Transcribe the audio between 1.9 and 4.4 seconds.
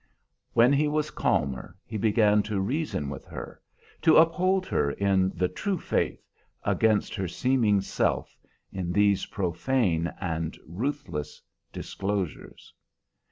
began to reason with her, to